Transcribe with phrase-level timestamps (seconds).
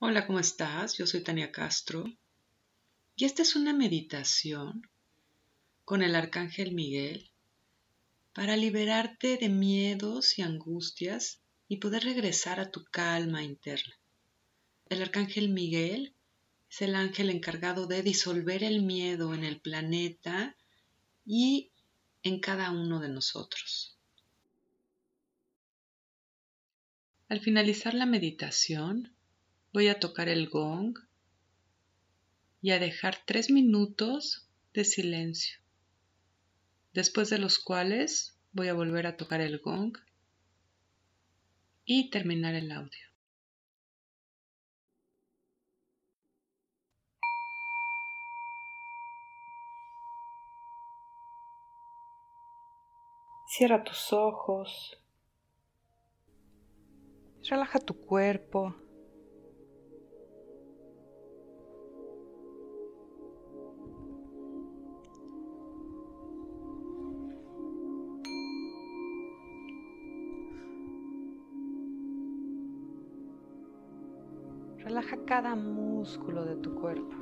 [0.00, 0.96] Hola, ¿cómo estás?
[0.96, 2.04] Yo soy Tania Castro
[3.16, 4.88] y esta es una meditación
[5.84, 7.32] con el Arcángel Miguel
[8.32, 13.98] para liberarte de miedos y angustias y poder regresar a tu calma interna.
[14.88, 16.14] El Arcángel Miguel
[16.70, 20.56] es el ángel encargado de disolver el miedo en el planeta
[21.26, 21.72] y
[22.22, 23.98] en cada uno de nosotros.
[27.28, 29.17] Al finalizar la meditación,
[29.72, 30.98] voy a tocar el gong
[32.60, 35.58] y a dejar tres minutos de silencio,
[36.92, 39.96] después de los cuales voy a volver a tocar el gong
[41.84, 43.08] y terminar el audio.
[53.46, 55.02] Cierra tus ojos.
[57.48, 58.76] Relaja tu cuerpo.
[74.84, 77.16] Relaja cada músculo de tu cuerpo.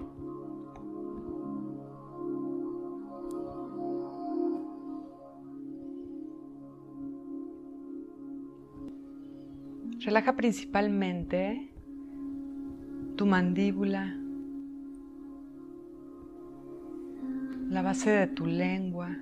[10.00, 11.72] Relaja principalmente
[13.16, 14.14] tu mandíbula,
[17.70, 19.16] la base de tu lengua.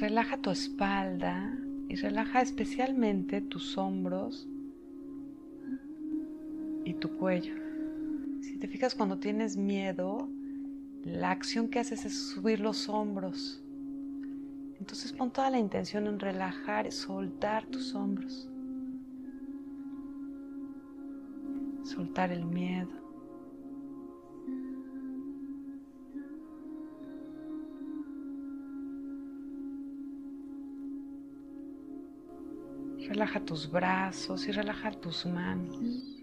[0.00, 1.56] Relaja tu espalda
[1.88, 4.48] y relaja especialmente tus hombros
[6.90, 7.54] y tu cuello.
[8.42, 10.28] Si te fijas cuando tienes miedo,
[11.04, 13.62] la acción que haces es subir los hombros
[14.80, 18.48] entonces pon toda la intención en relajar soltar tus hombros.
[21.84, 22.88] Soltar el miedo.
[33.06, 36.19] Relaja tus brazos y relaja tus manos.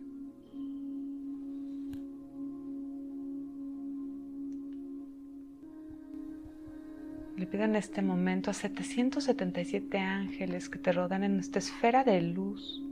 [7.51, 12.83] Pido en este momento a 777 ángeles que te rodean en esta esfera de luz.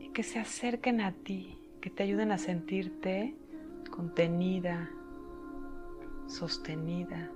[0.00, 3.36] Y que se acerquen a ti, que te ayuden a sentirte
[3.90, 4.90] contenida,
[6.26, 7.30] sostenida.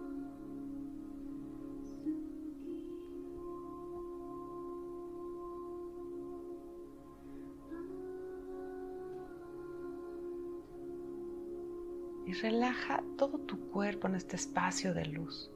[12.32, 15.50] Y relaja todo tu cuerpo en este espacio de luz.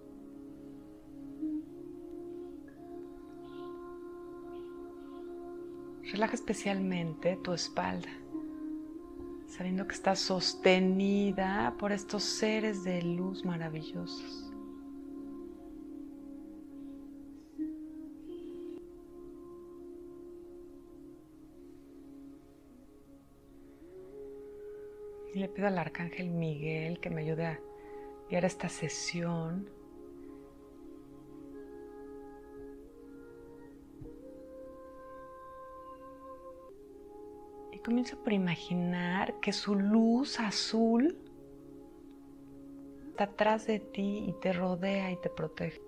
[6.13, 8.11] Relaja especialmente tu espalda,
[9.47, 14.53] sabiendo que está sostenida por estos seres de luz maravillosos.
[25.37, 27.61] Y le pido al arcángel Miguel que me ayude a
[28.31, 29.69] guiar esta sesión.
[37.71, 41.19] Y comienzo por imaginar que su luz azul
[43.11, 45.86] está atrás de ti y te rodea y te protege.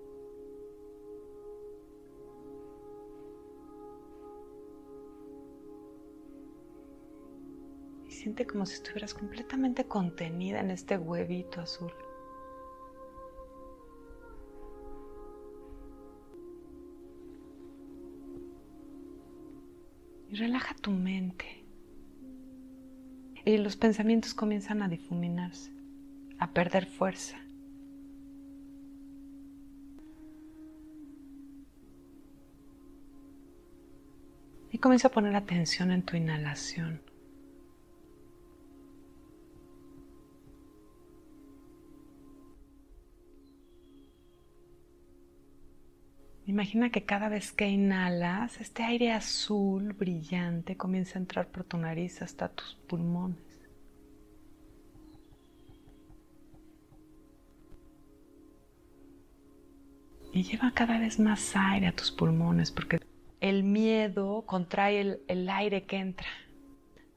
[8.19, 11.93] Siente como si estuvieras completamente contenida en este huevito azul.
[20.27, 21.63] Y relaja tu mente.
[23.45, 25.71] Y los pensamientos comienzan a difuminarse,
[26.39, 27.37] a perder fuerza.
[34.73, 37.08] Y comienza a poner atención en tu inhalación.
[46.49, 51.77] Imagina que cada vez que inhalas, este aire azul brillante comienza a entrar por tu
[51.77, 53.37] nariz hasta tus pulmones.
[60.33, 62.99] Y lleva cada vez más aire a tus pulmones porque
[63.41, 66.29] el miedo contrae el, el aire que entra.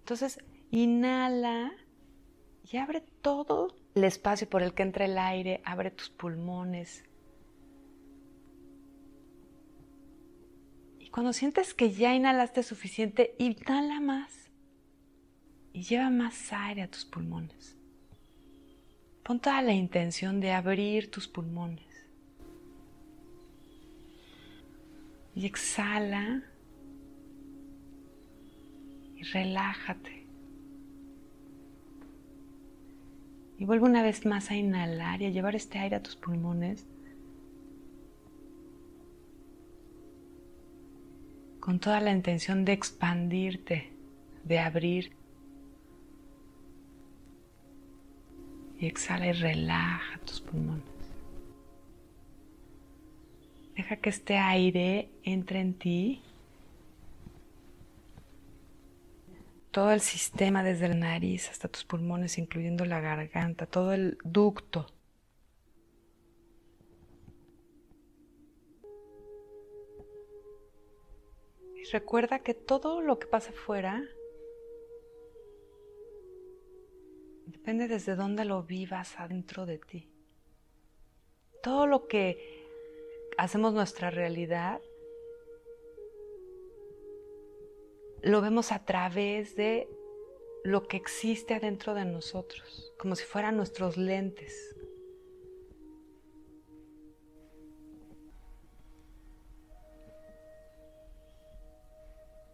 [0.00, 1.72] Entonces, inhala
[2.70, 7.06] y abre todo el espacio por el que entra el aire, abre tus pulmones.
[11.12, 14.32] Cuando sientes que ya inhalaste suficiente, inhala más
[15.74, 17.76] y lleva más aire a tus pulmones.
[19.22, 21.84] Pon toda la intención de abrir tus pulmones.
[25.34, 26.42] Y exhala
[29.14, 30.26] y relájate.
[33.58, 36.86] Y vuelve una vez más a inhalar y a llevar este aire a tus pulmones.
[41.62, 43.92] Con toda la intención de expandirte,
[44.42, 45.12] de abrir.
[48.80, 50.82] Y exhala y relaja tus pulmones.
[53.76, 56.22] Deja que este aire entre en ti.
[59.70, 64.88] Todo el sistema desde la nariz hasta tus pulmones, incluyendo la garganta, todo el ducto.
[71.92, 74.02] Recuerda que todo lo que pasa afuera
[77.46, 80.10] depende desde dónde lo vivas adentro de ti.
[81.62, 82.64] Todo lo que
[83.36, 84.80] hacemos nuestra realidad,
[88.22, 89.86] lo vemos a través de
[90.64, 94.74] lo que existe adentro de nosotros, como si fueran nuestros lentes.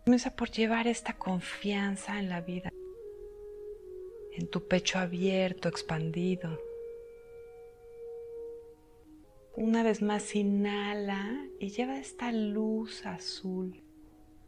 [0.09, 2.73] Comienza por llevar esta confianza en la vida,
[4.33, 6.59] en tu pecho abierto, expandido.
[9.55, 13.83] Una vez más inhala y lleva esta luz azul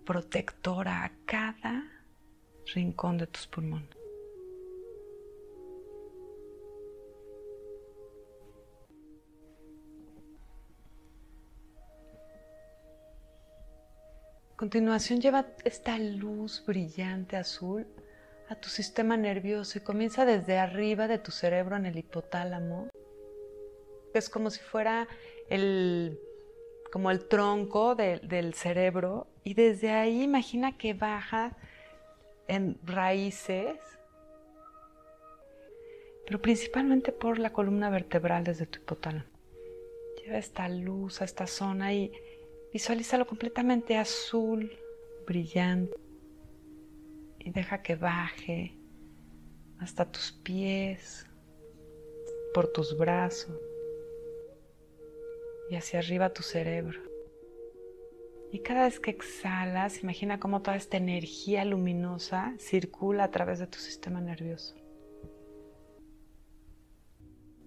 [0.06, 2.06] protectora a cada
[2.74, 3.99] rincón de tus pulmones.
[14.60, 17.86] Continuación lleva esta luz brillante azul
[18.50, 22.90] a tu sistema nervioso y comienza desde arriba de tu cerebro en el hipotálamo
[24.12, 25.08] es como si fuera
[25.48, 26.20] el,
[26.92, 31.56] como el tronco del cerebro y desde ahí imagina que baja
[32.46, 33.78] en raíces,
[36.26, 39.24] pero principalmente por la columna vertebral desde tu hipotálamo.
[40.22, 42.12] Lleva esta luz a esta zona y
[42.72, 44.70] visualízalo completamente azul,
[45.26, 45.96] brillante
[47.38, 48.76] y deja que baje
[49.78, 51.26] hasta tus pies,
[52.52, 53.56] por tus brazos
[55.70, 57.00] y hacia arriba tu cerebro.
[58.52, 63.68] Y cada vez que exhalas, imagina cómo toda esta energía luminosa circula a través de
[63.68, 64.74] tu sistema nervioso.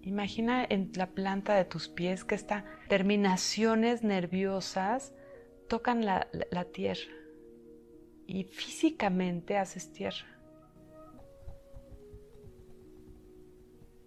[0.04, 5.12] Imagina en la planta de tus pies que estas terminaciones nerviosas
[5.68, 6.28] tocan la,
[6.72, 7.12] tierra
[8.26, 10.26] y físicamente haces tierra.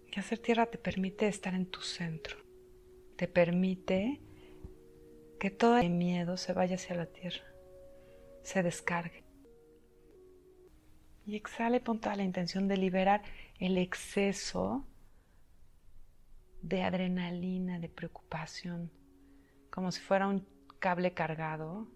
[0.06, 2.48] Y hacer tierra te permite estar en tu centro
[3.18, 4.20] te permite
[5.40, 7.44] que todo el miedo se vaya hacia la tierra,
[8.42, 9.24] se descargue.
[11.26, 13.22] Y exhale con toda la intención de liberar
[13.58, 14.86] el exceso
[16.62, 18.90] de adrenalina, de preocupación,
[19.70, 20.46] como si fuera un
[20.78, 21.88] cable cargado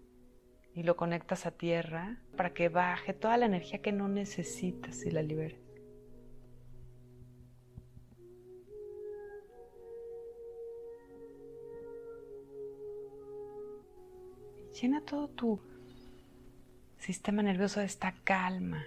[0.73, 5.11] y lo conectas a tierra para que baje toda la energía que no necesitas y
[5.11, 5.61] la liberes.
[14.81, 15.61] Llena todo tu
[16.97, 18.83] sistema nervioso de esta calma.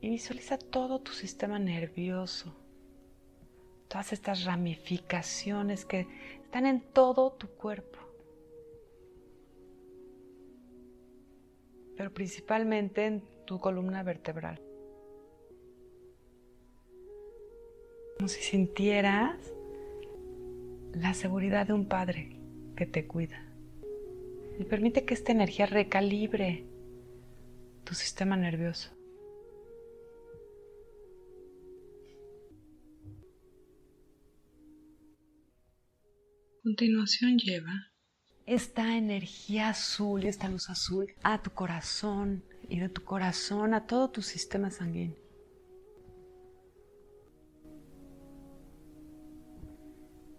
[0.00, 2.61] Y visualiza todo tu sistema nervioso.
[3.92, 6.06] Todas estas ramificaciones que
[6.44, 7.98] están en todo tu cuerpo.
[11.94, 14.62] Pero principalmente en tu columna vertebral.
[18.16, 19.36] Como si sintieras
[20.94, 22.40] la seguridad de un padre
[22.74, 23.44] que te cuida.
[24.58, 26.64] Y permite que esta energía recalibre
[27.84, 29.01] tu sistema nervioso.
[36.72, 37.92] Continuación lleva
[38.46, 43.86] esta energía azul y esta luz azul a tu corazón y de tu corazón a
[43.86, 45.18] todo tu sistema sanguíneo.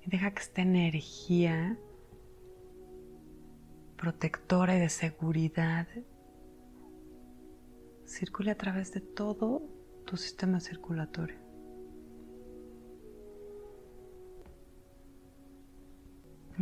[0.04, 1.78] Y deja que esta energía
[3.96, 5.88] protectora y de seguridad
[8.08, 9.62] circule a través de todo
[10.08, 11.43] tu sistema circulatorio.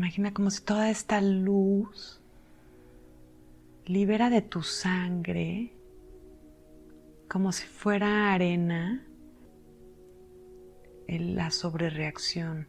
[0.02, 2.20] Imagina como si toda esta luz
[3.86, 5.74] libera de tu sangre
[7.30, 9.06] como si fuera arena
[11.06, 12.68] en la sobrereacción.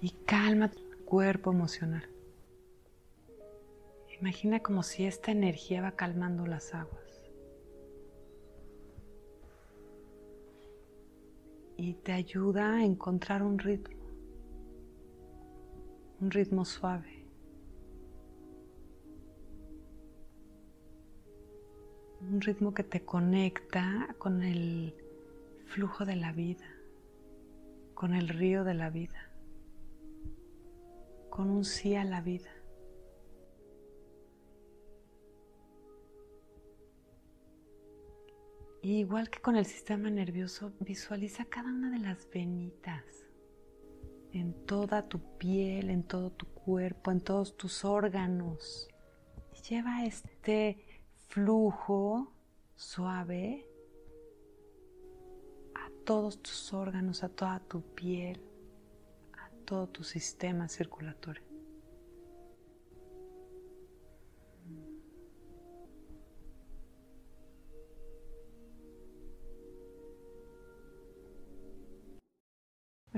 [0.00, 2.08] Y calma tu cuerpo emocional.
[4.18, 7.05] Imagina como si esta energía va calmando las aguas.
[11.86, 13.96] Y te ayuda a encontrar un ritmo.
[16.20, 17.24] Un ritmo suave.
[22.22, 24.96] Un ritmo que te conecta con el
[25.66, 26.66] flujo de la vida,
[27.94, 29.30] con el río de la vida,
[31.30, 32.50] con un sí a la vida.
[38.92, 43.04] Igual que con el sistema nervioso, visualiza cada una de las venitas
[44.32, 48.88] en toda tu piel, en todo tu cuerpo, en todos tus órganos.
[49.68, 50.78] Lleva este
[51.28, 52.32] flujo
[52.76, 53.66] suave
[55.74, 58.40] a todos tus órganos, a toda tu piel,
[59.32, 61.45] a todo tu sistema circulatorio.